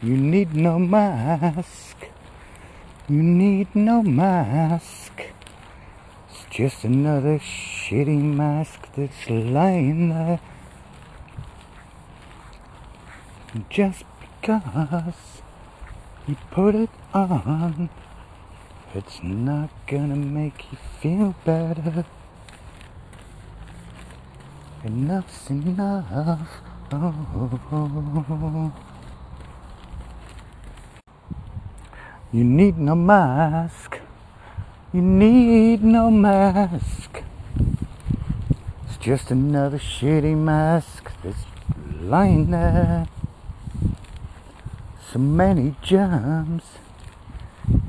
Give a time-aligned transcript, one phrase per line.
[0.00, 2.06] You need no mask.
[3.08, 5.22] You need no mask.
[6.30, 10.38] It's just another shitty mask that's lying there.
[13.68, 15.42] Just because
[16.28, 17.90] you put it on,
[18.94, 22.04] it's not gonna make you feel better.
[24.84, 26.62] Enough's enough.
[26.92, 28.84] Oh.
[32.30, 34.00] You need no mask.
[34.92, 37.22] You need no mask.
[38.86, 41.46] It's just another shitty mask that's
[42.02, 43.08] lying there.
[45.10, 46.64] So many germs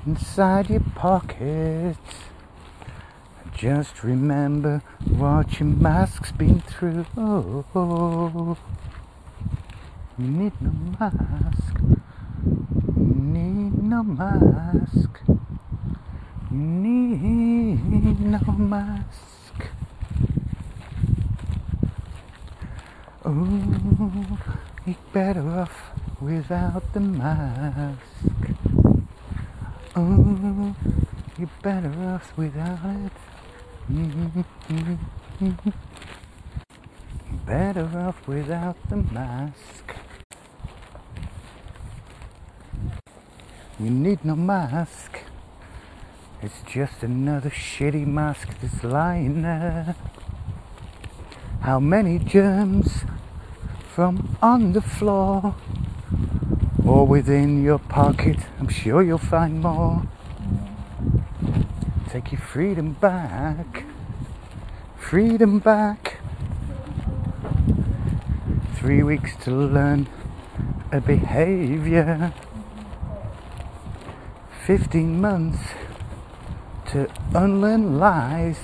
[0.06, 2.16] inside your pockets.
[3.54, 7.06] Just remember what your mask's been through.
[7.18, 8.58] Oh,
[10.18, 11.99] you need no mask.
[13.90, 15.20] No mask.
[16.52, 19.66] Need no mask.
[23.26, 24.46] Oh,
[24.86, 27.98] you're better off without the mask.
[29.96, 30.76] Oh,
[31.40, 33.12] you're better off without it.
[37.48, 39.99] Better off without the mask.
[43.80, 45.20] You need no mask.
[46.42, 49.96] It's just another shitty mask that's lying there.
[51.62, 53.06] How many germs
[53.96, 55.56] from on the floor
[56.86, 58.40] or within your pocket?
[58.60, 60.04] I'm sure you'll find more.
[62.10, 63.86] Take your freedom back.
[64.98, 66.20] Freedom back.
[68.76, 70.08] Three weeks to learn
[70.92, 72.34] a behavior.
[74.70, 75.58] 15 months
[76.86, 78.60] to unlearn lies.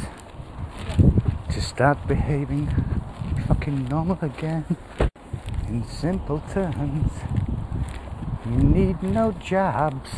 [1.49, 2.67] To start behaving
[3.47, 4.77] fucking normal again.
[5.67, 7.11] In simple terms,
[8.45, 10.11] you need no jobs.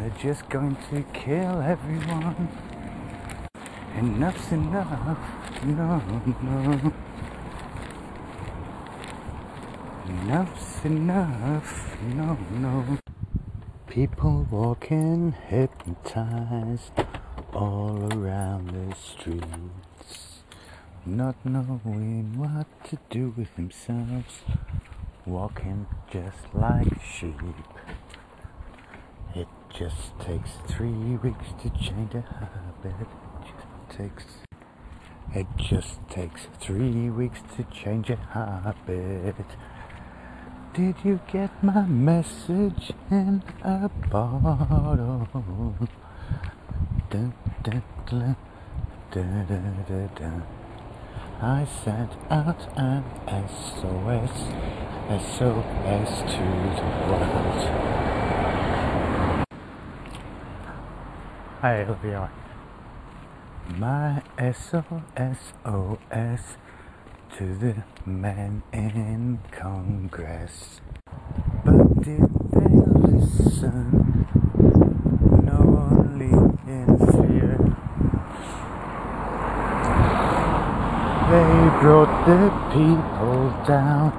[0.00, 2.48] They're just going to kill everyone.
[3.96, 5.18] Enough's enough.
[5.62, 6.02] No,
[6.42, 6.92] no.
[10.08, 11.96] Enough's enough.
[12.16, 12.98] No, no.
[13.88, 16.92] People walking hypnotized
[17.54, 20.42] all around the streets,
[21.06, 24.42] not knowing what to do with themselves,
[25.24, 27.34] walking just like sheep.
[29.34, 32.94] It just takes three weeks to change a habit.
[33.00, 33.08] It
[33.42, 34.24] just takes.
[35.34, 39.46] It just takes three weeks to change a habit.
[40.78, 45.26] Did you get my message in a bottle?
[47.10, 47.34] Dun,
[47.64, 48.36] dun, dun.
[51.42, 54.30] I sent out an SOS,
[55.26, 56.46] SOS to
[56.78, 57.60] the world.
[61.60, 62.30] Hi, Olivia.
[63.76, 65.52] My SOS
[67.36, 67.74] to the
[68.06, 70.80] men in Congress.
[71.64, 72.68] But did they
[73.06, 74.26] listen?
[75.44, 75.58] No,
[75.90, 76.32] only
[76.66, 77.56] in fear.
[81.30, 84.12] They brought the people down,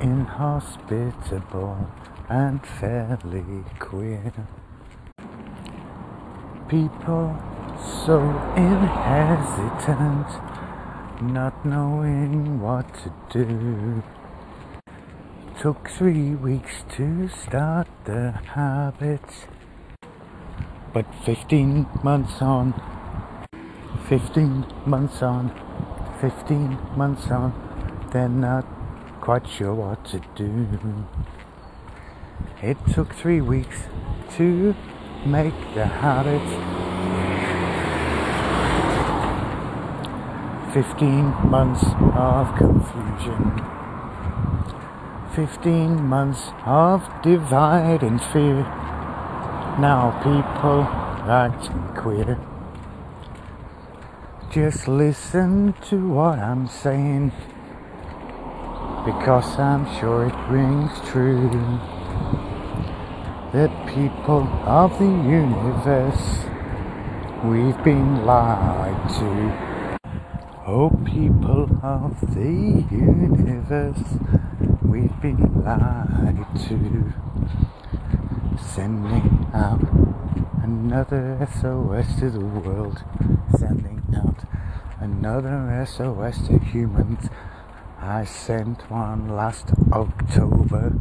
[0.00, 1.90] inhospitable
[2.28, 4.32] and fairly queer
[6.72, 7.51] people
[7.82, 8.20] so
[8.56, 10.28] inhesitant,
[11.20, 13.12] not knowing what to
[13.44, 14.02] do.
[15.60, 19.48] Took three weeks to start the habit,
[20.92, 22.74] but 15 months on,
[24.08, 25.50] 15 months on,
[26.20, 27.52] 15 months on,
[28.12, 28.64] they're not
[29.20, 31.06] quite sure what to do.
[32.62, 33.84] It took three weeks
[34.36, 34.74] to
[35.26, 36.91] make the habit
[40.72, 41.84] 15 months
[42.14, 43.60] of confusion.
[45.34, 48.62] 15 months of divide and fear.
[49.78, 50.84] Now people
[51.28, 52.38] acting queer.
[54.50, 57.32] Just listen to what I'm saying
[59.04, 61.50] because I'm sure it rings true.
[63.52, 66.46] The people of the universe,
[67.44, 69.71] we've been lied to.
[70.64, 73.98] Oh, people of the universe,
[74.80, 77.12] we've been lied to.
[78.62, 79.82] Sending out
[80.62, 83.02] another SOS to the world.
[83.58, 84.44] Sending out
[85.00, 87.28] another SOS to humans.
[88.00, 90.92] I sent one last October.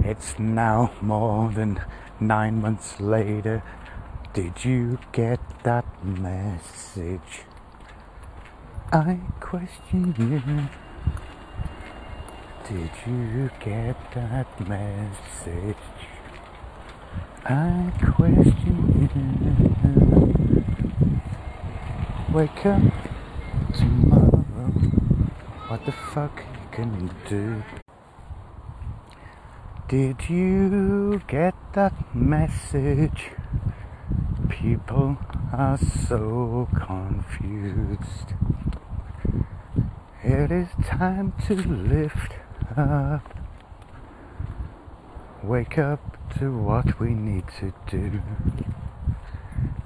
[0.00, 1.82] It's now more than
[2.18, 3.62] nine months later.
[4.32, 7.44] Did you get that message?
[8.94, 10.68] I question you.
[12.68, 15.76] Did you get that message?
[17.46, 19.24] I question you.
[22.34, 22.82] Wake up
[23.72, 24.44] tomorrow.
[25.68, 27.62] What the fuck can you do?
[29.88, 33.30] Did you get that message?
[34.50, 35.16] People
[35.50, 38.34] are so confused.
[40.24, 42.34] It is time to lift
[42.76, 43.24] up.
[45.42, 48.22] Wake up to what we need to do.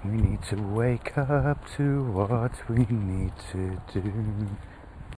[0.05, 4.13] We need to wake up to what we need to do.